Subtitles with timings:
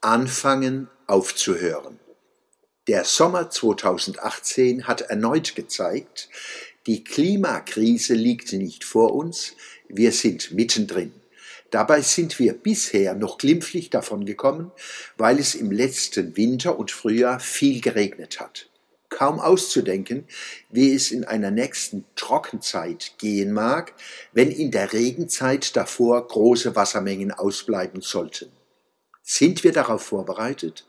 [0.00, 1.98] anfangen aufzuhören.
[2.88, 6.28] Der Sommer 2018 hat erneut gezeigt,
[6.86, 9.52] die Klimakrise liegt nicht vor uns,
[9.88, 11.12] wir sind mittendrin.
[11.70, 14.72] Dabei sind wir bisher noch glimpflich davon gekommen,
[15.18, 18.70] weil es im letzten Winter und Frühjahr viel geregnet hat.
[19.10, 20.26] Kaum auszudenken,
[20.70, 23.92] wie es in einer nächsten Trockenzeit gehen mag,
[24.32, 28.50] wenn in der Regenzeit davor große Wassermengen ausbleiben sollten.
[29.32, 30.88] Sind wir darauf vorbereitet?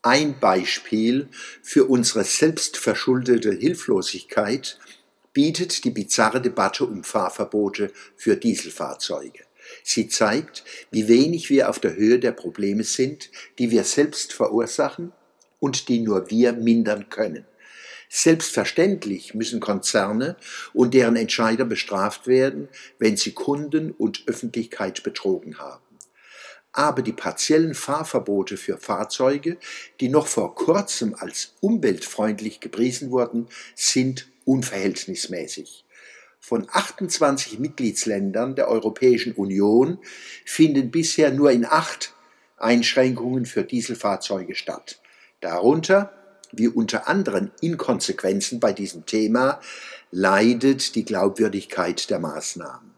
[0.00, 1.28] Ein Beispiel
[1.62, 4.78] für unsere selbstverschuldete Hilflosigkeit
[5.34, 9.40] bietet die bizarre Debatte um Fahrverbote für Dieselfahrzeuge.
[9.84, 15.12] Sie zeigt, wie wenig wir auf der Höhe der Probleme sind, die wir selbst verursachen
[15.60, 17.44] und die nur wir mindern können.
[18.08, 20.36] Selbstverständlich müssen Konzerne
[20.72, 25.91] und deren Entscheider bestraft werden, wenn sie Kunden und Öffentlichkeit betrogen haben.
[26.72, 29.58] Aber die partiellen Fahrverbote für Fahrzeuge,
[30.00, 35.84] die noch vor kurzem als umweltfreundlich gepriesen wurden, sind unverhältnismäßig.
[36.40, 39.98] Von 28 Mitgliedsländern der Europäischen Union
[40.44, 42.14] finden bisher nur in acht
[42.56, 45.00] Einschränkungen für Dieselfahrzeuge statt.
[45.40, 46.12] Darunter,
[46.52, 49.60] wie unter anderen Inkonsequenzen bei diesem Thema,
[50.10, 52.92] leidet die Glaubwürdigkeit der Maßnahmen.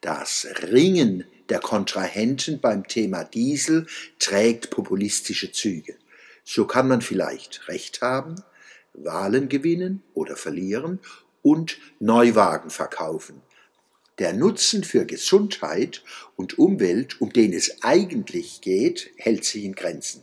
[0.00, 3.86] Das Ringen der Kontrahenten beim Thema Diesel
[4.18, 5.96] trägt populistische Züge.
[6.44, 8.36] So kann man vielleicht Recht haben,
[8.94, 11.00] Wahlen gewinnen oder verlieren
[11.42, 13.42] und Neuwagen verkaufen.
[14.18, 16.02] Der Nutzen für Gesundheit
[16.36, 20.22] und Umwelt, um den es eigentlich geht, hält sich in Grenzen.